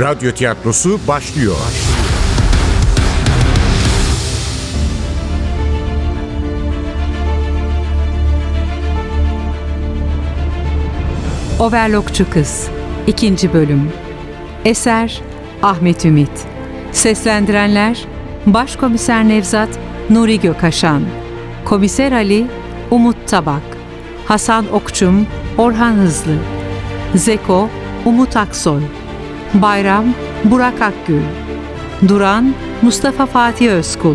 Radyo 0.00 0.32
tiyatrosu 0.32 1.00
başlıyor. 1.08 1.56
Overlockçu 11.58 12.30
Kız 12.30 12.68
2. 13.06 13.52
Bölüm. 13.52 13.92
Eser 14.64 15.20
Ahmet 15.62 16.04
Ümit. 16.04 16.30
Seslendirenler 16.92 18.04
Başkomiser 18.46 19.28
Nevzat 19.28 19.78
Nuri 20.10 20.40
Gökaşan. 20.40 21.02
Komiser 21.64 22.12
Ali 22.12 22.46
Umut 22.90 23.28
Tabak. 23.28 23.62
Hasan 24.26 24.72
Okçum 24.72 25.26
Orhan 25.58 25.92
Hızlı. 25.92 26.34
Zeko 27.14 27.68
Umut 28.04 28.36
Aksoy 28.36 28.82
Bayram 29.54 30.14
Burak 30.44 30.82
Akgül 30.82 31.22
Duran 32.08 32.54
Mustafa 32.82 33.26
Fatih 33.26 33.70
Özkul 33.70 34.14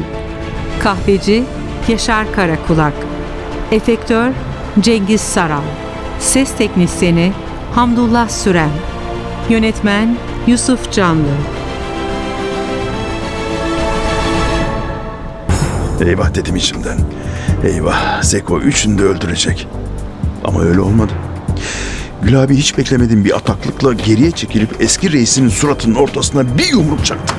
Kahveci 0.80 1.44
Yaşar 1.88 2.32
Karakulak 2.36 2.94
Efektör 3.72 4.30
Cengiz 4.80 5.22
Saral 5.22 5.62
Ses 6.20 6.56
Teknisyeni 6.56 7.32
Hamdullah 7.76 8.30
Süren 8.30 8.70
Yönetmen 9.50 10.18
Yusuf 10.48 10.92
Canlı 10.92 11.34
Eyvah 16.06 16.36
dedim 16.36 16.56
içimden. 16.56 16.98
Eyvah 17.64 18.22
Zeko 18.22 18.60
üçünü 18.60 18.98
de 18.98 19.04
öldürecek. 19.04 19.68
Ama 20.44 20.62
öyle 20.62 20.82
olmadı. 20.82 21.14
Gül 22.24 22.44
abi 22.44 22.56
hiç 22.56 22.78
beklemediğim 22.78 23.26
bir 23.26 23.36
ataklıkla 23.36 23.94
geriye 23.94 24.32
çekilip 24.32 24.82
eski 24.82 25.12
reisinin 25.12 25.50
suratının 25.50 25.96
ortasına 25.96 26.58
bir 26.58 26.68
yumruk 26.68 27.06
çaktı. 27.06 27.34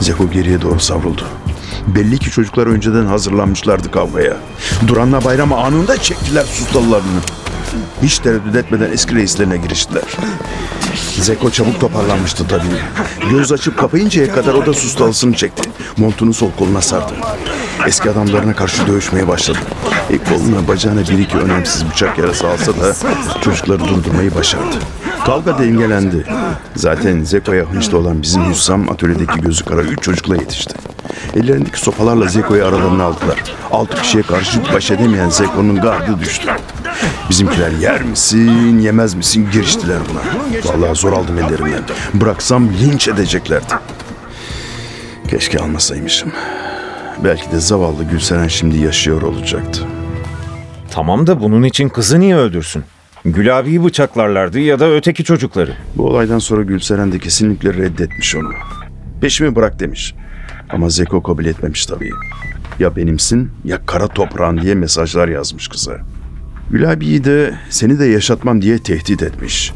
Zeko 0.00 0.30
geriye 0.30 0.62
doğru 0.62 0.80
savruldu. 0.80 1.22
Belli 1.86 2.18
ki 2.18 2.30
çocuklar 2.30 2.66
önceden 2.66 3.06
hazırlanmışlardı 3.06 3.90
kavgaya. 3.90 4.36
Duran'la 4.86 5.24
Bayram 5.24 5.52
anında 5.52 5.96
çektiler 5.96 6.44
sustalılarını. 6.44 7.20
Hiç 8.02 8.18
tereddüt 8.18 8.56
etmeden 8.56 8.92
eski 8.92 9.14
reislerine 9.14 9.56
giriştiler. 9.56 10.02
Zeko 11.20 11.50
çabuk 11.50 11.80
toparlanmıştı 11.80 12.48
tabii. 12.48 13.30
Göz 13.30 13.52
açıp 13.52 13.78
kapayıncaya 13.78 14.32
kadar 14.32 14.54
o 14.54 14.66
da 14.66 14.74
sustalısını 14.74 15.34
çekti. 15.34 15.70
Montunu 15.96 16.34
sol 16.34 16.50
koluna 16.58 16.80
sardı. 16.80 17.12
Eski 17.86 18.10
adamlarına 18.10 18.56
karşı 18.56 18.86
dövüşmeye 18.86 19.28
başladı. 19.28 19.58
E, 20.10 20.18
koluna 20.18 20.68
bacağına 20.68 21.00
bir 21.00 21.18
iki 21.18 21.38
önemsiz 21.38 21.90
bıçak 21.90 22.18
yarası 22.18 22.48
alsa 22.48 22.72
da 22.72 22.94
çocukları 23.40 23.80
durdurmayı 23.80 24.34
başardı. 24.34 24.76
Kavga 25.26 25.58
dengelendi. 25.58 26.26
Zaten 26.76 27.24
Zeko'ya 27.24 27.64
hınçlı 27.64 27.98
olan 27.98 28.22
bizim 28.22 28.50
Hüsam 28.50 28.88
atölyedeki 28.90 29.40
gözü 29.40 29.64
kara 29.64 29.82
üç 29.82 30.02
çocukla 30.02 30.36
yetişti. 30.36 30.74
Ellerindeki 31.36 31.80
sopalarla 31.80 32.26
Zeko'yu 32.26 32.64
aralarına 32.64 33.04
aldılar. 33.04 33.44
Altı 33.70 34.02
kişiye 34.02 34.22
karşı 34.22 34.60
baş 34.74 34.90
edemeyen 34.90 35.28
Zeko'nun 35.28 35.80
gardı 35.80 36.20
düştü. 36.20 36.48
Bizimkiler 37.30 37.70
yer 37.70 38.02
misin, 38.02 38.78
yemez 38.78 39.14
misin 39.14 39.48
giriştiler 39.52 39.98
buna. 40.10 40.20
Vallahi 40.72 40.96
zor 40.98 41.12
aldım 41.12 41.38
ellerinden. 41.38 41.82
Bıraksam 42.14 42.68
linç 42.68 43.08
edeceklerdi. 43.08 43.74
Keşke 45.28 45.58
almasaymışım. 45.58 46.32
Belki 47.24 47.52
de 47.52 47.60
zavallı 47.60 48.04
Gülseren 48.04 48.48
şimdi 48.48 48.78
yaşıyor 48.78 49.22
olacaktı. 49.22 49.80
Tamam 50.90 51.26
da 51.26 51.40
bunun 51.40 51.62
için 51.62 51.88
kızı 51.88 52.20
niye 52.20 52.36
öldürsün? 52.36 52.84
Gül 53.24 53.58
abiyi 53.58 53.84
bıçaklarlardı 53.84 54.58
ya 54.58 54.80
da 54.80 54.90
öteki 54.90 55.24
çocukları. 55.24 55.74
Bu 55.96 56.06
olaydan 56.06 56.38
sonra 56.38 56.62
Gülseren 56.62 57.12
de 57.12 57.18
kesinlikle 57.18 57.74
reddetmiş 57.74 58.36
onu. 58.36 58.50
Peşimi 59.20 59.56
bırak 59.56 59.80
demiş. 59.80 60.14
Ama 60.70 60.88
Zeko 60.88 61.22
kabul 61.22 61.44
etmemiş 61.44 61.86
tabii. 61.86 62.10
Ya 62.78 62.96
benimsin 62.96 63.50
ya 63.64 63.86
kara 63.86 64.08
toprağın 64.08 64.60
diye 64.60 64.74
mesajlar 64.74 65.28
yazmış 65.28 65.68
kıza. 65.68 65.98
Gül 66.70 66.92
abiyi 66.92 67.24
de 67.24 67.54
seni 67.70 67.98
de 67.98 68.04
yaşatmam 68.04 68.62
diye 68.62 68.78
tehdit 68.78 69.22
etmiş. 69.22 69.72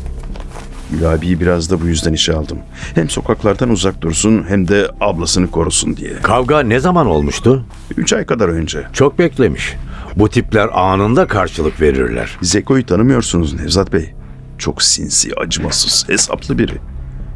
Gül 0.90 1.12
abiyi 1.12 1.40
biraz 1.40 1.70
da 1.70 1.80
bu 1.80 1.86
yüzden 1.86 2.12
işe 2.12 2.32
aldım. 2.32 2.58
Hem 2.94 3.10
sokaklardan 3.10 3.70
uzak 3.70 4.02
dursun 4.02 4.44
hem 4.48 4.68
de 4.68 4.88
ablasını 5.00 5.50
korusun 5.50 5.96
diye. 5.96 6.12
Kavga 6.22 6.60
ne 6.60 6.80
zaman 6.80 7.06
olmuştu? 7.06 7.64
Üç 7.96 8.12
ay 8.12 8.26
kadar 8.26 8.48
önce. 8.48 8.86
Çok 8.92 9.18
beklemiş. 9.18 9.76
Bu 10.16 10.28
tipler 10.28 10.68
anında 10.72 11.26
karşılık 11.26 11.80
verirler. 11.80 12.38
Zeko'yu 12.42 12.86
tanımıyorsunuz 12.86 13.54
Nevzat 13.54 13.92
Bey. 13.92 14.14
Çok 14.58 14.82
sinsi, 14.82 15.34
acımasız, 15.34 16.08
hesaplı 16.08 16.58
biri. 16.58 16.74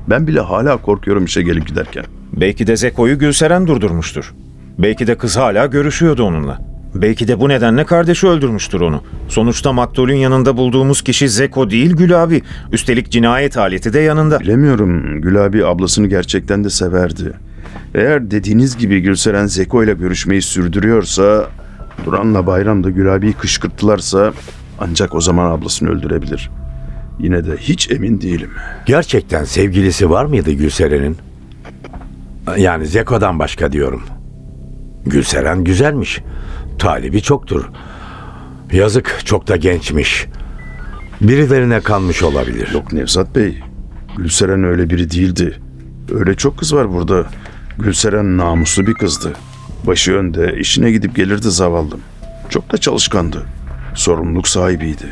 Ben 0.09 0.27
bile 0.27 0.41
hala 0.41 0.77
korkuyorum 0.77 1.25
işe 1.25 1.43
gelip 1.43 1.67
giderken. 1.67 2.05
Belki 2.33 2.67
de 2.67 2.77
Zeko'yu 2.77 3.19
Gülseren 3.19 3.67
durdurmuştur. 3.67 4.35
Belki 4.79 5.07
de 5.07 5.19
kız 5.19 5.37
hala 5.37 5.67
görüşüyordu 5.67 6.23
onunla. 6.23 6.74
Belki 6.95 7.29
de 7.29 7.41
bu 7.41 7.49
nedenle 7.49 7.85
kardeşi 7.85 8.27
öldürmüştür 8.27 8.81
onu. 8.81 9.03
Sonuçta 9.29 9.73
maktulün 9.73 10.17
yanında 10.17 10.57
bulduğumuz 10.57 11.03
kişi 11.03 11.29
Zeko 11.29 11.71
değil 11.71 11.97
Gül 11.97 12.23
abi. 12.23 12.43
Üstelik 12.73 13.11
cinayet 13.11 13.57
aleti 13.59 13.93
de 13.93 14.01
yanında. 14.01 14.41
Bilemiyorum. 14.41 15.21
Gül 15.21 15.45
abi 15.45 15.67
ablasını 15.67 16.07
gerçekten 16.07 16.65
de 16.65 16.71
severdi. 16.71 17.33
Eğer 17.95 18.31
dediğiniz 18.31 18.77
gibi 18.77 19.01
Gülseren 19.01 19.47
Zeko 19.47 19.85
ile 19.85 19.95
görüşmeyi 19.95 20.43
sürdürüyorsa... 20.43 21.47
Duran'la 22.07 22.47
Bayram 22.47 22.85
da 22.85 22.91
Gül 22.91 23.15
abiyi 23.15 23.33
kışkırttılarsa... 23.33 24.33
Ancak 24.79 25.15
o 25.15 25.21
zaman 25.21 25.51
ablasını 25.51 25.91
öldürebilir. 25.91 26.51
Yine 27.19 27.47
de 27.47 27.57
hiç 27.57 27.91
emin 27.91 28.21
değilim. 28.21 28.51
Gerçekten 28.87 29.45
sevgilisi 29.45 30.11
var 30.11 30.25
mıydı 30.25 30.53
Gülseren'in? 30.53 31.17
Yani 32.57 32.87
Zeko'dan 32.87 33.39
başka 33.39 33.73
diyorum. 33.73 34.03
Gülseren 35.07 35.65
güzelmiş. 35.65 36.21
Talibi 36.79 37.23
çoktur. 37.23 37.65
Yazık 38.73 39.21
çok 39.25 39.49
da 39.49 39.57
gençmiş. 39.57 40.27
Birilerine 41.21 41.81
kanmış 41.81 42.23
olabilir. 42.23 42.69
Yok 42.75 42.93
Nevzat 42.93 43.37
Bey. 43.37 43.61
Gülseren 44.17 44.65
öyle 44.65 44.91
biri 44.91 45.11
değildi. 45.11 45.61
Öyle 46.13 46.35
çok 46.35 46.59
kız 46.59 46.75
var 46.75 46.93
burada. 46.93 47.27
Gülseren 47.79 48.37
namuslu 48.39 48.87
bir 48.87 48.95
kızdı. 48.95 49.33
Başı 49.87 50.13
önde, 50.13 50.57
işine 50.59 50.91
gidip 50.91 51.17
gelirdi 51.17 51.51
zavallım. 51.51 52.01
Çok 52.51 52.73
da 52.73 52.79
çalışkandı. 52.79 53.43
Sorumluluk 53.95 54.49
sahibiydi. 54.49 55.07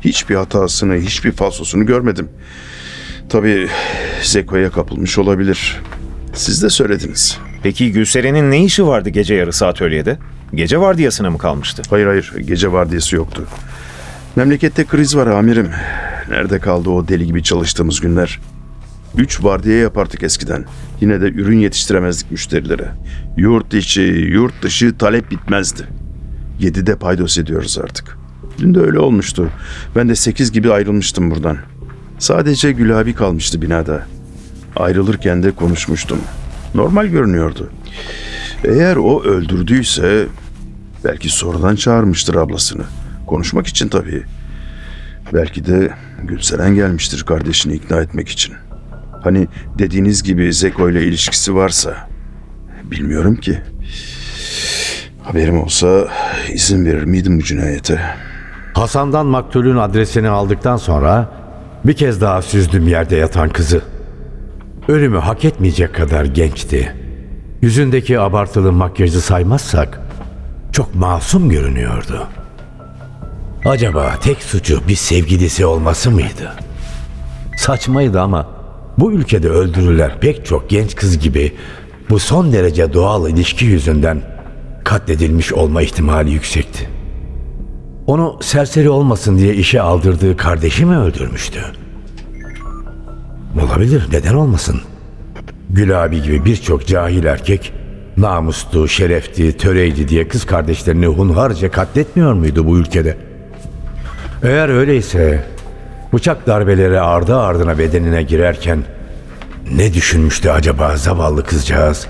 Hiçbir 0.00 0.34
hatasını, 0.34 0.94
hiçbir 0.94 1.32
falsosunu 1.32 1.86
görmedim. 1.86 2.28
Tabii 3.28 3.68
Zeko'ya 4.22 4.70
kapılmış 4.70 5.18
olabilir. 5.18 5.80
Siz 6.34 6.62
de 6.62 6.70
söylediniz. 6.70 7.38
Peki 7.64 7.92
Gülseren'in 7.92 8.50
ne 8.50 8.64
işi 8.64 8.86
vardı 8.86 9.08
gece 9.08 9.34
yarısı 9.34 9.66
atölyede? 9.66 10.18
Gece 10.54 10.80
vardiyasına 10.80 11.30
mı 11.30 11.38
kalmıştı? 11.38 11.82
Hayır 11.90 12.06
hayır, 12.06 12.32
gece 12.46 12.72
vardiyası 12.72 13.16
yoktu. 13.16 13.44
Memlekette 14.36 14.84
kriz 14.84 15.16
var 15.16 15.26
amirim. 15.26 15.70
Nerede 16.30 16.58
kaldı 16.58 16.90
o 16.90 17.08
deli 17.08 17.26
gibi 17.26 17.42
çalıştığımız 17.42 18.00
günler? 18.00 18.40
Üç 19.16 19.44
vardiya 19.44 19.78
yapardık 19.78 20.22
eskiden. 20.22 20.64
Yine 21.00 21.20
de 21.20 21.24
ürün 21.28 21.58
yetiştiremezdik 21.58 22.30
müşterilere. 22.30 22.88
Yurt 23.36 23.74
içi, 23.74 24.02
yurt 24.02 24.62
dışı 24.62 24.98
talep 24.98 25.30
bitmezdi. 25.30 25.82
Yedide 26.60 26.96
paydos 26.96 27.38
ediyoruz 27.38 27.78
artık. 27.84 28.18
Dün 28.58 28.74
de 28.74 28.80
öyle 28.80 28.98
olmuştu. 28.98 29.50
Ben 29.96 30.08
de 30.08 30.14
sekiz 30.14 30.52
gibi 30.52 30.72
ayrılmıştım 30.72 31.30
buradan. 31.30 31.58
Sadece 32.18 32.72
Gül 32.72 33.00
abi 33.00 33.14
kalmıştı 33.14 33.62
binada. 33.62 34.06
Ayrılırken 34.76 35.42
de 35.42 35.50
konuşmuştum. 35.50 36.18
Normal 36.74 37.06
görünüyordu. 37.06 37.70
Eğer 38.64 38.96
o 38.96 39.22
öldürdüyse 39.22 40.26
belki 41.04 41.28
sonradan 41.28 41.76
çağırmıştır 41.76 42.34
ablasını. 42.34 42.84
Konuşmak 43.26 43.66
için 43.66 43.88
tabii. 43.88 44.22
Belki 45.32 45.66
de 45.66 45.90
Gülseren 46.22 46.74
gelmiştir 46.74 47.22
kardeşini 47.22 47.74
ikna 47.74 48.00
etmek 48.00 48.28
için. 48.28 48.54
Hani 49.22 49.48
dediğiniz 49.78 50.22
gibi 50.22 50.52
Zeko 50.52 50.90
ile 50.90 51.04
ilişkisi 51.04 51.54
varsa 51.54 52.08
bilmiyorum 52.84 53.36
ki. 53.36 53.60
Haberim 55.22 55.62
olsa 55.62 56.08
izin 56.52 56.84
verir 56.84 57.04
miydim 57.04 57.38
bu 57.38 57.42
cinayete? 57.42 58.00
Hasan'dan 58.74 59.26
maktulün 59.26 59.76
adresini 59.76 60.28
aldıktan 60.28 60.76
sonra 60.76 61.30
bir 61.84 61.92
kez 61.92 62.20
daha 62.20 62.42
süzdüm 62.42 62.88
yerde 62.88 63.16
yatan 63.16 63.48
kızı. 63.48 63.93
Ölümü 64.88 65.18
hak 65.18 65.44
etmeyecek 65.44 65.94
kadar 65.94 66.24
gençti. 66.24 66.92
Yüzündeki 67.62 68.20
abartılı 68.20 68.72
makyajı 68.72 69.20
saymazsak 69.20 70.00
çok 70.72 70.94
masum 70.94 71.48
görünüyordu. 71.48 72.26
Acaba 73.64 74.14
tek 74.22 74.42
suçu 74.42 74.88
bir 74.88 74.94
sevgilisi 74.94 75.66
olması 75.66 76.10
mıydı? 76.10 76.52
Saçmaydı 77.56 78.20
ama 78.20 78.46
bu 78.98 79.12
ülkede 79.12 79.48
öldürülen 79.48 80.10
pek 80.20 80.46
çok 80.46 80.70
genç 80.70 80.94
kız 80.94 81.18
gibi 81.18 81.52
bu 82.10 82.18
son 82.18 82.52
derece 82.52 82.92
doğal 82.92 83.30
ilişki 83.30 83.64
yüzünden 83.64 84.22
katledilmiş 84.84 85.52
olma 85.52 85.82
ihtimali 85.82 86.30
yüksekti. 86.30 86.88
Onu 88.06 88.38
serseri 88.42 88.90
olmasın 88.90 89.38
diye 89.38 89.54
işe 89.54 89.80
aldırdığı 89.80 90.36
kardeşi 90.36 90.84
mi 90.84 90.96
öldürmüştü? 90.98 91.83
Olabilir, 93.62 94.08
neden 94.12 94.34
olmasın? 94.34 94.80
Gül 95.70 96.04
abi 96.04 96.22
gibi 96.22 96.44
birçok 96.44 96.86
cahil 96.86 97.24
erkek 97.24 97.72
namuslu, 98.16 98.88
şerefli, 98.88 99.56
töreydi 99.56 100.08
diye 100.08 100.28
kız 100.28 100.46
kardeşlerini 100.46 101.06
hunharca 101.06 101.70
katletmiyor 101.70 102.32
muydu 102.32 102.66
bu 102.66 102.78
ülkede? 102.78 103.16
Eğer 104.42 104.68
öyleyse 104.68 105.44
bıçak 106.12 106.46
darbeleri 106.46 107.00
ardı 107.00 107.38
ardına 107.38 107.78
bedenine 107.78 108.22
girerken 108.22 108.82
ne 109.76 109.94
düşünmüştü 109.94 110.50
acaba 110.50 110.96
zavallı 110.96 111.44
kızcağız? 111.44 112.06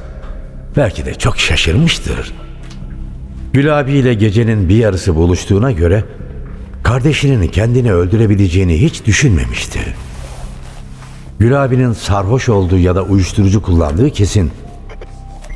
Belki 0.76 1.06
de 1.06 1.14
çok 1.14 1.38
şaşırmıştır. 1.38 2.32
Gül 3.52 3.80
abiyle 3.80 4.14
gecenin 4.14 4.68
bir 4.68 4.76
yarısı 4.76 5.14
buluştuğuna 5.14 5.72
göre 5.72 6.04
kardeşinin 6.82 7.48
kendini 7.48 7.92
öldürebileceğini 7.92 8.82
hiç 8.82 9.06
düşünmemişti. 9.06 9.80
Gül 11.38 11.64
abinin 11.64 11.92
sarhoş 11.92 12.48
olduğu 12.48 12.78
ya 12.78 12.94
da 12.94 13.02
uyuşturucu 13.02 13.62
kullandığı 13.62 14.10
kesin. 14.10 14.50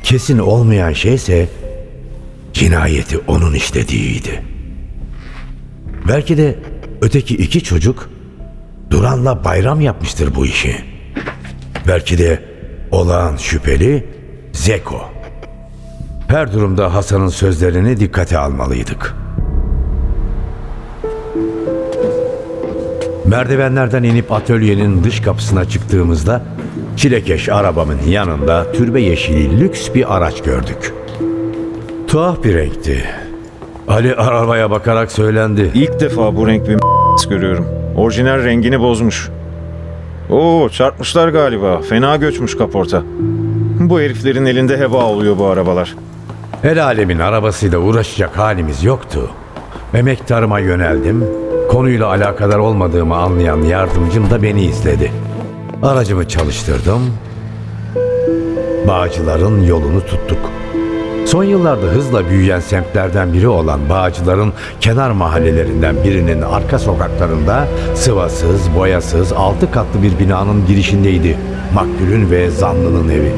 Kesin 0.03 0.37
olmayan 0.39 0.93
şeyse 0.93 1.49
cinayeti 2.53 3.17
onun 3.17 3.53
işlediğiydi. 3.53 4.43
Belki 6.07 6.37
de 6.37 6.59
öteki 7.01 7.35
iki 7.35 7.63
çocuk 7.63 8.09
Duran'la 8.89 9.43
bayram 9.43 9.81
yapmıştır 9.81 10.35
bu 10.35 10.45
işi. 10.45 10.75
Belki 11.87 12.17
de 12.17 12.43
olağan 12.91 13.37
şüpheli 13.37 14.07
Zeko. 14.51 15.01
Her 16.27 16.53
durumda 16.53 16.93
Hasan'ın 16.93 17.29
sözlerini 17.29 17.99
dikkate 17.99 18.37
almalıydık. 18.37 19.18
Merdivenlerden 23.29 24.03
inip 24.03 24.31
atölyenin 24.31 25.03
dış 25.03 25.19
kapısına 25.19 25.65
çıktığımızda 25.65 26.41
çilekeş 26.97 27.49
arabamın 27.49 27.97
yanında 28.07 28.71
türbe 28.71 29.01
yeşili 29.01 29.59
lüks 29.59 29.93
bir 29.93 30.15
araç 30.15 30.43
gördük. 30.43 30.93
Tuhaf 32.07 32.43
bir 32.43 32.53
renkti. 32.53 33.05
Ali 33.87 34.15
arabaya 34.15 34.71
bakarak 34.71 35.11
söylendi. 35.11 35.71
İlk 35.73 35.99
defa 35.99 36.35
bu 36.35 36.47
renk 36.47 36.67
bir 36.67 36.77
görüyorum. 37.29 37.67
Orijinal 37.97 38.43
rengini 38.43 38.79
bozmuş. 38.79 39.29
Oo 40.29 40.69
çarpmışlar 40.69 41.29
galiba. 41.29 41.81
Fena 41.81 42.15
göçmüş 42.15 42.57
kaporta. 42.57 43.03
Bu 43.79 43.99
heriflerin 43.99 44.45
elinde 44.45 44.77
heba 44.77 45.05
oluyor 45.05 45.37
bu 45.37 45.45
arabalar. 45.45 45.95
El 46.63 46.83
alemin 46.83 47.19
arabasıyla 47.19 47.79
uğraşacak 47.79 48.37
halimiz 48.37 48.83
yoktu. 48.83 49.29
Emektarıma 49.93 50.59
yöneldim. 50.59 51.48
Konuyla 51.69 52.07
alakadar 52.07 52.57
olmadığımı 52.57 53.15
anlayan 53.15 53.61
yardımcım 53.61 54.29
da 54.29 54.43
beni 54.43 54.61
izledi. 54.61 55.11
Aracımı 55.83 56.27
çalıştırdım. 56.27 57.01
Bağcıların 58.87 59.63
yolunu 59.63 60.01
tuttuk. 60.01 60.37
Son 61.25 61.43
yıllarda 61.43 61.85
hızla 61.85 62.29
büyüyen 62.29 62.59
semtlerden 62.59 63.33
biri 63.33 63.47
olan 63.47 63.89
Bağcılar'ın 63.89 64.53
kenar 64.81 65.11
mahallelerinden 65.11 65.95
birinin 66.03 66.41
arka 66.41 66.79
sokaklarında 66.79 67.67
sıvasız, 67.95 68.75
boyasız, 68.75 69.33
altı 69.33 69.71
katlı 69.71 70.03
bir 70.03 70.19
binanın 70.19 70.65
girişindeydi. 70.67 71.37
Maktulün 71.73 72.31
ve 72.31 72.49
zanlının 72.49 73.09
evi. 73.09 73.31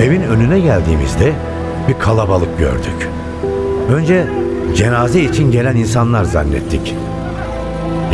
Evin 0.00 0.22
önüne 0.22 0.60
geldiğimizde 0.60 1.32
bir 1.88 1.98
kalabalık 1.98 2.58
gördük. 2.58 3.08
Önce 3.94 4.41
cenaze 4.74 5.20
için 5.22 5.52
gelen 5.52 5.76
insanlar 5.76 6.24
zannettik. 6.24 6.94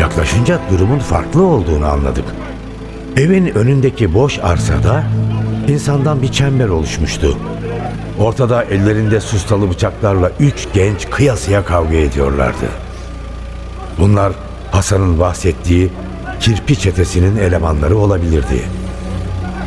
Yaklaşınca 0.00 0.60
durumun 0.70 0.98
farklı 0.98 1.42
olduğunu 1.42 1.86
anladık. 1.86 2.24
Evin 3.16 3.46
önündeki 3.46 4.14
boş 4.14 4.38
arsada 4.38 5.04
insandan 5.68 6.22
bir 6.22 6.32
çember 6.32 6.68
oluşmuştu. 6.68 7.38
Ortada 8.18 8.64
ellerinde 8.64 9.20
sustalı 9.20 9.70
bıçaklarla 9.70 10.30
üç 10.40 10.68
genç 10.74 11.10
kıyasıya 11.10 11.64
kavga 11.64 11.96
ediyorlardı. 11.96 12.66
Bunlar 13.98 14.32
Hasan'ın 14.70 15.20
bahsettiği 15.20 15.90
kirpi 16.40 16.78
çetesinin 16.78 17.36
elemanları 17.36 17.98
olabilirdi. 17.98 18.62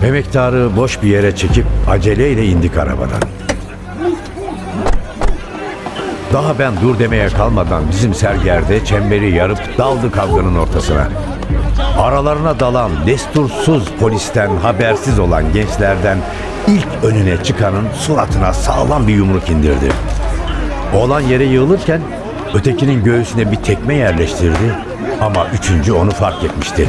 Emektarı 0.03 0.75
boş 0.77 1.01
bir 1.03 1.07
yere 1.07 1.35
çekip 1.35 1.65
aceleyle 1.89 2.45
indik 2.45 2.77
arabadan. 2.77 3.21
Daha 6.33 6.59
ben 6.59 6.73
dur 6.81 6.99
demeye 6.99 7.29
kalmadan 7.29 7.83
bizim 7.91 8.13
sergerde 8.13 8.85
çemberi 8.85 9.35
yarıp 9.35 9.77
daldı 9.77 10.11
kavganın 10.11 10.55
ortasına. 10.55 11.07
Aralarına 11.99 12.59
dalan 12.59 12.91
destursuz 13.05 13.83
polisten 13.99 14.55
habersiz 14.55 15.19
olan 15.19 15.53
gençlerden 15.53 16.17
ilk 16.67 16.87
önüne 17.03 17.43
çıkanın 17.43 17.85
suratına 17.93 18.53
sağlam 18.53 19.07
bir 19.07 19.13
yumruk 19.13 19.49
indirdi. 19.49 19.91
Oğlan 20.95 21.21
yere 21.21 21.43
yığılırken 21.43 22.01
ötekinin 22.53 23.03
göğsüne 23.03 23.51
bir 23.51 23.55
tekme 23.57 23.95
yerleştirdi 23.95 24.75
ama 25.21 25.47
üçüncü 25.53 25.93
onu 25.93 26.11
fark 26.11 26.43
etmişti. 26.43 26.87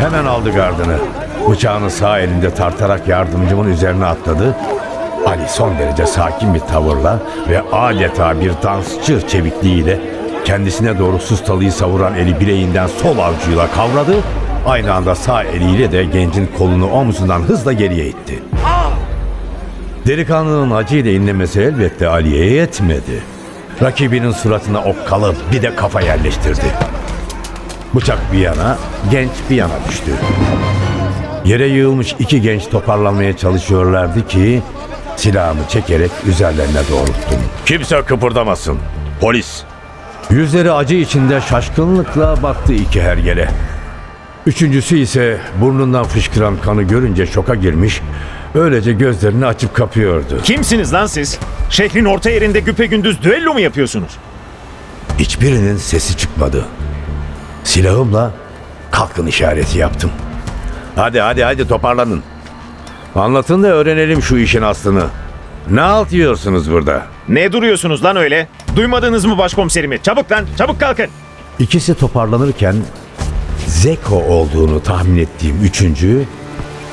Hemen 0.00 0.24
aldı 0.24 0.50
gardını. 0.50 0.96
Bıçağını 1.50 1.90
sağ 1.90 2.18
elinde 2.18 2.54
tartarak 2.54 3.08
yardımcımın 3.08 3.72
üzerine 3.72 4.04
atladı. 4.04 4.56
Ali 5.26 5.48
son 5.48 5.78
derece 5.78 6.06
sakin 6.06 6.54
bir 6.54 6.60
tavırla 6.60 7.18
ve 7.48 7.62
adeta 7.72 8.40
bir 8.40 8.52
dansçı 8.62 9.28
çevikliğiyle 9.28 10.00
kendisine 10.44 10.98
doğru 10.98 11.18
sustalıyı 11.18 11.72
savuran 11.72 12.14
eli 12.14 12.40
bileğinden 12.40 12.86
sol 12.86 13.18
avcuyla 13.18 13.70
kavradı. 13.70 14.14
Aynı 14.66 14.94
anda 14.94 15.14
sağ 15.14 15.42
eliyle 15.42 15.92
de 15.92 16.04
gencin 16.04 16.50
kolunu 16.58 16.90
omzundan 16.90 17.40
hızla 17.40 17.72
geriye 17.72 18.06
itti. 18.06 18.42
Delikanlının 20.06 20.76
acıyla 20.76 21.10
inlemesi 21.10 21.60
elbette 21.60 22.08
Ali'ye 22.08 22.46
yetmedi. 22.46 23.22
Rakibinin 23.82 24.32
suratına 24.32 24.84
okkalı 24.84 25.34
bir 25.52 25.62
de 25.62 25.76
kafa 25.76 26.00
yerleştirdi. 26.00 26.66
Bıçak 27.94 28.18
bir 28.32 28.38
yana, 28.38 28.78
genç 29.10 29.30
bir 29.50 29.56
yana 29.56 29.74
düştü. 29.88 30.12
Yere 31.44 31.66
yığılmış 31.66 32.16
iki 32.18 32.42
genç 32.42 32.68
toparlanmaya 32.68 33.36
çalışıyorlardı 33.36 34.28
ki 34.28 34.62
silahımı 35.18 35.60
çekerek 35.68 36.10
üzerlerine 36.26 36.80
doğrulttum. 36.90 37.40
Kimse 37.66 38.02
kıpırdamasın. 38.02 38.78
Polis. 39.20 39.62
Yüzleri 40.30 40.72
acı 40.72 40.94
içinde 40.94 41.40
şaşkınlıkla 41.40 42.42
baktı 42.42 42.72
iki 42.72 43.02
hergele. 43.02 43.48
Üçüncüsü 44.46 44.98
ise 44.98 45.40
burnundan 45.60 46.04
fışkıran 46.04 46.56
kanı 46.64 46.82
görünce 46.82 47.26
şoka 47.26 47.54
girmiş, 47.54 48.00
öylece 48.54 48.92
gözlerini 48.92 49.46
açıp 49.46 49.74
kapıyordu. 49.74 50.40
Kimsiniz 50.42 50.92
lan 50.92 51.06
siz? 51.06 51.38
Şehrin 51.70 52.04
orta 52.04 52.30
yerinde 52.30 52.60
güpegündüz 52.60 53.22
düello 53.22 53.52
mu 53.52 53.60
yapıyorsunuz? 53.60 54.10
Hiçbirinin 55.18 55.76
sesi 55.76 56.16
çıkmadı. 56.16 56.64
Silahımla 57.64 58.32
kalkın 58.90 59.26
işareti 59.26 59.78
yaptım. 59.78 60.10
Hadi 60.96 61.20
hadi 61.20 61.44
hadi 61.44 61.68
toparlanın. 61.68 62.22
Anlatın 63.18 63.62
da 63.62 63.68
öğrenelim 63.68 64.22
şu 64.22 64.36
işin 64.36 64.62
aslını. 64.62 65.04
Ne 65.70 65.80
alt 65.80 66.12
yiyorsunuz 66.12 66.70
burada? 66.70 67.02
Ne 67.28 67.52
duruyorsunuz 67.52 68.04
lan 68.04 68.16
öyle? 68.16 68.48
Duymadınız 68.76 69.24
mı 69.24 69.38
başkomiserimi? 69.38 70.02
Çabuk 70.02 70.32
lan 70.32 70.44
çabuk 70.58 70.80
kalkın. 70.80 71.06
İkisi 71.58 71.94
toparlanırken 71.94 72.76
Zeko 73.66 74.16
olduğunu 74.16 74.82
tahmin 74.82 75.18
ettiğim 75.18 75.56
üçüncü 75.64 76.24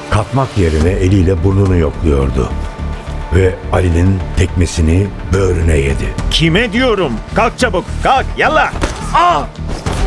kalkmak 0.09 0.57
yerine 0.57 0.89
eliyle 0.89 1.43
burnunu 1.43 1.77
yokluyordu. 1.77 2.49
Ve 3.35 3.55
Ali'nin 3.73 4.19
tekmesini 4.37 5.07
böğrüne 5.33 5.77
yedi. 5.77 6.13
Kime 6.31 6.73
diyorum? 6.73 7.11
Kalk 7.35 7.59
çabuk 7.59 7.85
kalk 8.03 8.25
yallah. 8.37 8.73
Aa! 9.13 9.41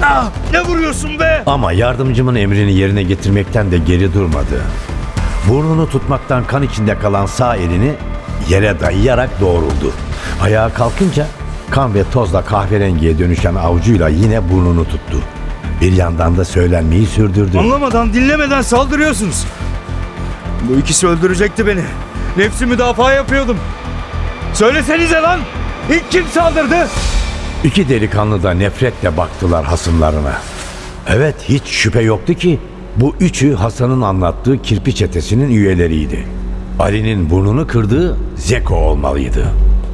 Aa! 0.03 0.25
Ne 0.53 0.61
vuruyorsun 0.61 1.19
be? 1.19 1.43
Ama 1.47 1.73
yardımcımın 1.73 2.35
emrini 2.35 2.73
yerine 2.73 3.03
getirmekten 3.03 3.71
de 3.71 3.79
geri 3.79 4.15
durmadı. 4.15 4.63
Burnunu 5.49 5.89
tutmaktan 5.91 6.45
kan 6.45 6.63
içinde 6.63 6.99
kalan 6.99 7.27
sağ 7.27 7.57
elini 7.57 7.95
yere 8.49 8.81
dayayarak 8.81 9.41
doğruldu. 9.41 9.93
Ayağa 10.43 10.69
kalkınca 10.75 11.27
kan 11.71 11.95
ve 11.95 12.05
tozla 12.13 12.45
kahverengiye 12.45 13.19
dönüşen 13.19 13.55
avucuyla 13.55 14.09
yine 14.09 14.51
burnunu 14.51 14.85
tuttu. 14.85 15.19
Bir 15.81 15.93
yandan 15.93 16.37
da 16.37 16.45
söylenmeyi 16.45 17.07
sürdürdü. 17.07 17.59
Anlamadan, 17.59 18.13
dinlemeden 18.13 18.63
saldırıyorsunuz. 18.63 19.47
Bu 20.69 20.79
ikisi 20.79 21.07
öldürecekti 21.07 21.67
beni. 21.67 21.83
Nefsi 22.37 22.67
müdafaa 22.67 23.13
yapıyordum. 23.13 23.57
Söylesenize 24.55 25.17
lan! 25.17 25.41
İlk 25.91 26.11
kim 26.11 26.27
saldırdı? 26.27 26.89
İki 27.65 27.89
delikanlı 27.89 28.43
da 28.43 28.51
nefretle 28.51 29.17
baktılar 29.17 29.65
hasımlarına. 29.65 30.33
Evet 31.07 31.35
hiç 31.49 31.65
şüphe 31.67 32.01
yoktu 32.03 32.35
ki 32.35 32.59
bu 33.01 33.15
üçü 33.21 33.55
Hasan'ın 33.55 34.03
anlattığı 34.03 34.63
kirpi 34.63 34.95
çetesinin 34.95 35.51
üyeleriydi. 35.51 36.25
Ali'nin 36.79 37.31
burnunu 37.31 37.67
kırdığı 37.67 38.17
Zeko 38.37 38.75
olmalıydı. 38.75 39.45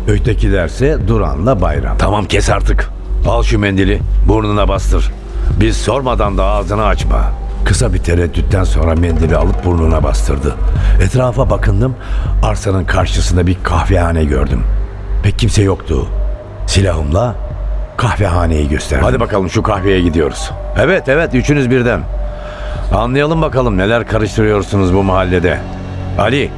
Ötekilerse 0.08 0.99
Duran'la 1.08 1.61
Bayram. 1.61 1.99
Tamam 1.99 2.25
kes 2.25 2.50
artık. 2.50 2.90
Al 3.28 3.42
şu 3.42 3.58
mendili 3.58 4.00
burnuna 4.28 4.68
bastır. 4.68 5.12
Biz 5.61 5.76
sormadan 5.76 6.38
da 6.38 6.44
ağzını 6.44 6.84
açma. 6.84 7.30
Kısa 7.64 7.94
bir 7.94 7.99
tereddütten 7.99 8.64
sonra 8.64 8.94
mendili 8.94 9.37
alıp 9.37 9.64
burnuna 9.64 10.02
bastırdı. 10.02 10.54
Etrafa 11.02 11.50
bakındım. 11.50 11.94
Arsanın 12.42 12.84
karşısında 12.84 13.46
bir 13.46 13.56
kahvehane 13.62 14.25
gördüm. 14.25 14.61
Pek 15.23 15.38
kimse 15.38 15.62
yoktu. 15.62 16.06
Silahımla 16.66 17.34
kahvehaneyi 17.96 18.68
gösterdim. 18.68 19.04
Hadi 19.04 19.20
bakalım 19.20 19.50
şu 19.50 19.62
kahveye 19.62 20.00
gidiyoruz. 20.00 20.50
Evet 20.78 21.08
evet 21.08 21.34
üçünüz 21.34 21.70
birden. 21.70 22.00
Anlayalım 22.93 23.43
bakalım 23.43 23.78
neler 23.78 24.09
karıştırıyorsunuz 24.09 24.95
bu 24.95 25.02
mahallede. 25.02 25.59
Ali 26.19 26.50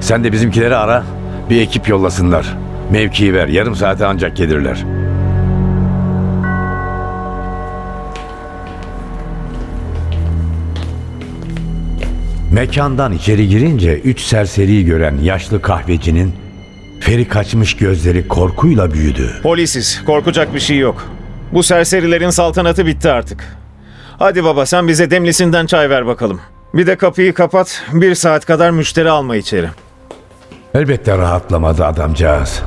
sen 0.00 0.24
de 0.24 0.32
bizimkileri 0.32 0.76
ara. 0.76 1.04
Bir 1.50 1.60
ekip 1.60 1.88
yollasınlar. 1.88 2.46
Mevkiyi 2.90 3.34
ver. 3.34 3.48
Yarım 3.48 3.76
saate 3.76 4.06
ancak 4.06 4.36
gelirler. 4.36 4.84
Mekandan 12.52 13.12
içeri 13.12 13.48
girince 13.48 13.98
üç 13.98 14.20
serseriyi 14.20 14.84
gören 14.84 15.18
yaşlı 15.22 15.62
kahvecinin 15.62 16.32
feri 17.00 17.28
kaçmış 17.28 17.76
gözleri 17.76 18.28
korkuyla 18.28 18.92
büyüdü. 18.92 19.30
Polisiz. 19.42 20.02
Korkacak 20.06 20.54
bir 20.54 20.60
şey 20.60 20.78
yok. 20.78 21.08
Bu 21.52 21.62
serserilerin 21.62 22.30
saltanatı 22.30 22.86
bitti 22.86 23.10
artık. 23.10 23.56
Hadi 24.18 24.44
baba 24.44 24.66
sen 24.66 24.88
bize 24.88 25.10
demlisinden 25.10 25.66
çay 25.66 25.90
ver 25.90 26.06
bakalım. 26.06 26.40
Bir 26.74 26.86
de 26.86 26.96
kapıyı 26.96 27.34
kapat. 27.34 27.82
Bir 27.92 28.14
saat 28.14 28.46
kadar 28.46 28.70
müşteri 28.70 29.10
alma 29.10 29.36
içeri. 29.36 29.68
Elbette 30.74 31.18
rahatlamadı 31.18 31.84
adamcağız. 31.84 32.62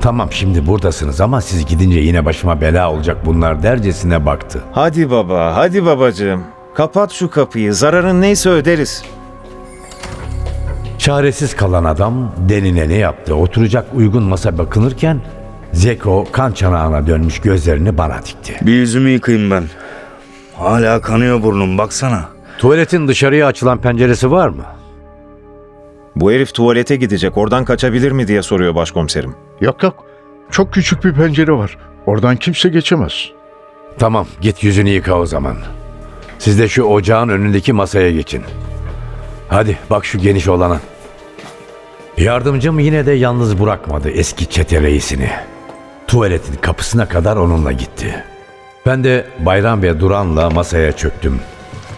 Tamam 0.00 0.28
şimdi 0.32 0.66
buradasınız 0.66 1.20
ama 1.20 1.40
siz 1.40 1.66
gidince 1.66 2.00
yine 2.00 2.24
başıma 2.24 2.60
bela 2.60 2.92
olacak 2.92 3.16
bunlar 3.26 3.62
dercesine 3.62 4.26
baktı. 4.26 4.60
Hadi 4.72 5.10
baba, 5.10 5.56
hadi 5.56 5.86
babacığım. 5.86 6.44
Kapat 6.74 7.12
şu 7.12 7.30
kapıyı. 7.30 7.74
Zararın 7.74 8.20
neyse 8.20 8.50
öderiz. 8.50 9.04
Çaresiz 10.98 11.56
kalan 11.56 11.84
adam 11.84 12.32
denileni 12.48 12.98
yaptı. 12.98 13.34
Oturacak 13.34 13.86
uygun 13.94 14.22
masa 14.22 14.58
bakınırken 14.58 15.20
Zeko 15.72 16.26
kan 16.32 16.52
çanağına 16.52 17.06
dönmüş 17.06 17.40
gözlerini 17.40 17.98
bana 17.98 18.18
dikti. 18.22 18.56
Bir 18.62 18.72
yüzümü 18.72 19.10
yıkayayım 19.10 19.50
ben. 19.50 19.64
Hala 20.56 21.00
kanıyor 21.00 21.42
burnum 21.42 21.78
baksana. 21.78 22.28
Tuvaletin 22.58 23.08
dışarıya 23.08 23.46
açılan 23.46 23.80
penceresi 23.80 24.30
var 24.30 24.48
mı? 24.48 24.64
Bu 26.16 26.32
herif 26.32 26.54
tuvalete 26.54 26.96
gidecek. 26.96 27.36
Oradan 27.38 27.64
kaçabilir 27.64 28.12
mi 28.12 28.28
diye 28.28 28.42
soruyor 28.42 28.74
başkomiserim. 28.74 29.34
Yok 29.60 29.82
yok. 29.82 30.04
Çok 30.50 30.72
küçük 30.72 31.04
bir 31.04 31.12
pencere 31.12 31.52
var. 31.52 31.78
Oradan 32.06 32.36
kimse 32.36 32.68
geçemez. 32.68 33.30
Tamam 33.98 34.26
git 34.40 34.62
yüzünü 34.64 34.88
yıka 34.90 35.18
o 35.18 35.26
zaman. 35.26 35.56
Siz 36.38 36.58
de 36.58 36.68
şu 36.68 36.82
ocağın 36.82 37.28
önündeki 37.28 37.72
masaya 37.72 38.10
geçin. 38.10 38.42
Hadi 39.48 39.78
bak 39.90 40.04
şu 40.04 40.18
geniş 40.18 40.48
olana. 40.48 40.80
Yardımcım 42.16 42.78
yine 42.78 43.06
de 43.06 43.12
yalnız 43.12 43.60
bırakmadı 43.60 44.10
eski 44.10 44.50
çete 44.50 44.82
reisini. 44.82 45.30
Tuvaletin 46.06 46.54
kapısına 46.54 47.08
kadar 47.08 47.36
onunla 47.36 47.72
gitti. 47.72 48.24
Ben 48.86 49.04
de 49.04 49.26
Bayram 49.46 49.82
ve 49.82 50.00
Duran'la 50.00 50.50
masaya 50.50 50.92
çöktüm. 50.92 51.40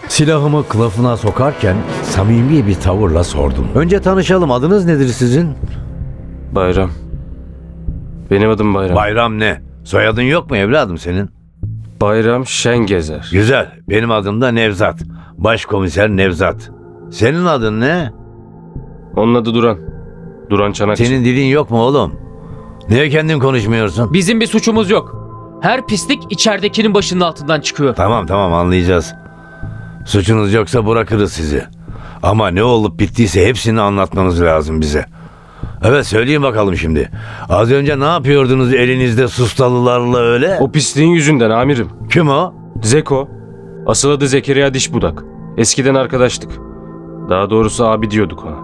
Silahımı 0.07 0.67
kılıfına 0.67 1.17
sokarken 1.17 1.75
samimi 2.03 2.67
bir 2.67 2.75
tavırla 2.75 3.23
sordum. 3.23 3.67
Önce 3.75 4.01
tanışalım 4.01 4.51
adınız 4.51 4.85
nedir 4.85 5.07
sizin? 5.07 5.49
Bayram. 6.51 6.91
Benim 8.31 8.49
adım 8.49 8.73
Bayram. 8.73 8.95
Bayram 8.95 9.39
ne? 9.39 9.61
Soyadın 9.83 10.21
yok 10.21 10.49
mu 10.49 10.57
evladım 10.57 10.97
senin? 10.97 11.29
Bayram 12.01 12.45
Şengezer. 12.45 13.29
Güzel. 13.31 13.71
Benim 13.89 14.11
adım 14.11 14.41
da 14.41 14.51
Nevzat. 14.51 14.99
Başkomiser 15.37 16.09
Nevzat. 16.09 16.71
Senin 17.11 17.45
adın 17.45 17.81
ne? 17.81 18.11
Onun 19.15 19.35
adı 19.35 19.53
Duran. 19.53 19.77
Duran 20.49 20.71
Çanakçı. 20.71 21.05
Senin 21.05 21.25
dilin 21.25 21.45
yok 21.45 21.71
mu 21.71 21.77
oğlum? 21.81 22.13
Niye 22.89 23.09
kendin 23.09 23.39
konuşmuyorsun? 23.39 24.13
Bizim 24.13 24.41
bir 24.41 24.47
suçumuz 24.47 24.89
yok. 24.89 25.24
Her 25.65 25.87
pislik 25.87 26.23
içeridekinin 26.29 26.93
başının 26.93 27.21
altından 27.21 27.61
çıkıyor. 27.61 27.95
Tamam 27.95 28.25
tamam 28.25 28.53
anlayacağız. 28.53 29.13
Suçunuz 30.05 30.53
yoksa 30.53 30.87
bırakırız 30.87 31.33
sizi. 31.33 31.65
Ama 32.23 32.47
ne 32.47 32.63
olup 32.63 32.99
bittiyse 32.99 33.45
hepsini 33.47 33.81
anlatmanız 33.81 34.41
lazım 34.41 34.81
bize. 34.81 35.05
Evet 35.83 36.07
söyleyin 36.07 36.43
bakalım 36.43 36.77
şimdi. 36.77 37.11
Az 37.49 37.71
önce 37.71 37.99
ne 37.99 38.05
yapıyordunuz 38.05 38.73
elinizde 38.73 39.27
sustalılarla 39.27 40.17
öyle? 40.17 40.57
O 40.59 40.71
pisliğin 40.71 41.11
yüzünden 41.11 41.49
amirim. 41.49 41.89
Kim 42.11 42.29
o? 42.29 42.53
Zeko. 42.81 43.29
Asıl 43.87 44.09
adı 44.09 44.27
Zekeriya 44.27 44.73
Dişbudak. 44.73 45.23
Eskiden 45.57 45.95
arkadaştık. 45.95 46.51
Daha 47.29 47.49
doğrusu 47.49 47.85
abi 47.85 48.11
diyorduk 48.11 48.45
ona. 48.45 48.57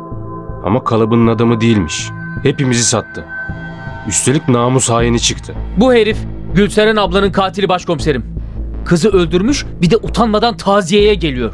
Ama 0.65 0.83
kalıbının 0.83 1.27
adamı 1.27 1.61
değilmiş. 1.61 2.09
Hepimizi 2.43 2.83
sattı. 2.83 3.25
Üstelik 4.07 4.49
namus 4.49 4.89
haini 4.89 5.19
çıktı. 5.19 5.53
Bu 5.77 5.93
herif 5.93 6.17
Gülseren 6.55 6.95
ablanın 6.95 7.31
katili 7.31 7.69
başkomiserim. 7.69 8.23
Kızı 8.85 9.09
öldürmüş 9.09 9.65
bir 9.81 9.91
de 9.91 9.97
utanmadan 9.97 10.57
taziyeye 10.57 11.15
geliyor. 11.15 11.53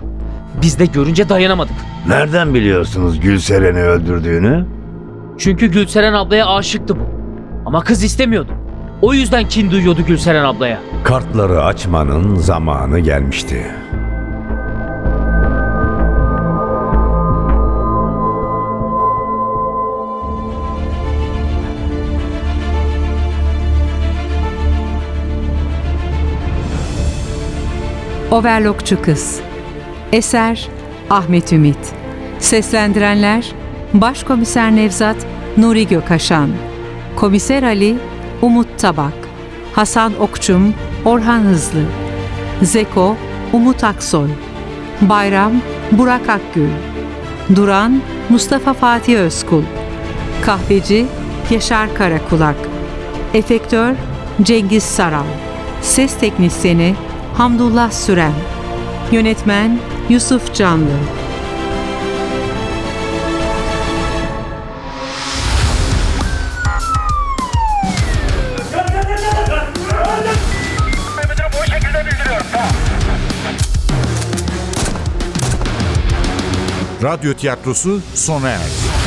Biz 0.61 0.79
de 0.79 0.85
görünce 0.85 1.29
dayanamadık. 1.29 1.75
Nereden 2.07 2.53
biliyorsunuz 2.53 3.19
Gülseren'i 3.19 3.81
öldürdüğünü? 3.81 4.65
Çünkü 5.37 5.67
Gülseren 5.67 6.13
ablaya 6.13 6.47
aşıktı 6.47 6.95
bu. 6.95 7.03
Ama 7.65 7.83
kız 7.83 8.03
istemiyordu. 8.03 8.51
O 9.01 9.13
yüzden 9.13 9.47
kin 9.47 9.71
duyuyordu 9.71 10.01
Gülseren 10.07 10.43
ablaya. 10.43 10.79
Kartları 11.03 11.63
açmanın 11.63 12.35
zamanı 12.35 12.99
gelmişti. 12.99 13.65
Overlockçu 28.31 29.01
Kız. 29.01 29.39
Eser 30.11 30.69
Ahmet 31.09 31.53
Ümit. 31.53 31.77
Seslendirenler 32.39 33.51
Başkomiser 33.93 34.75
Nevzat 34.75 35.15
Nuri 35.57 35.87
Gökaşan. 35.87 36.49
Komiser 37.15 37.63
Ali 37.63 37.95
Umut 38.41 38.67
Tabak. 38.79 39.13
Hasan 39.73 40.21
Okçum 40.21 40.73
Orhan 41.05 41.39
Hızlı. 41.39 41.83
Zeko 42.61 43.15
Umut 43.53 43.83
Aksoy. 43.83 44.29
Bayram 45.01 45.53
Burak 45.91 46.29
Akgül. 46.29 46.69
Duran 47.55 48.01
Mustafa 48.29 48.73
Fatih 48.73 49.19
Özkul. 49.19 49.63
Kahveci 50.45 51.05
Yaşar 51.49 51.95
Karakulak. 51.95 52.57
Efektör 53.33 53.93
Cengiz 54.43 54.83
Saral. 54.83 55.25
Ses 55.81 56.17
Teknisyeni 56.17 56.95
Hamdullah 57.37 57.91
Süren 57.91 58.33
Yönetmen 59.11 59.79
Yusuf 60.09 60.55
Canlı 60.55 60.99
Radyo 77.03 77.33
tiyatrosu 77.33 78.01
sona 78.13 78.49
erdi. 78.49 79.06